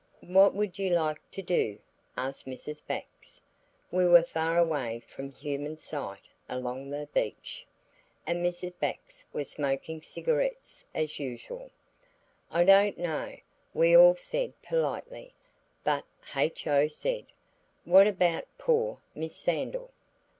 [0.25, 1.77] "What would you like to do?"
[2.17, 2.83] asked Mrs.
[2.83, 3.39] Bax.
[3.91, 7.67] We were far away from human sight along the beach,
[8.25, 8.73] and Mrs.
[8.79, 11.69] Bax was smoking cigarettes as usual.
[12.49, 13.37] "I don't know,"
[13.75, 15.35] we all said politely.
[15.83, 16.03] But
[16.35, 16.87] H.O.
[16.87, 17.27] said–
[17.85, 19.91] "What about poor Miss Sandal?"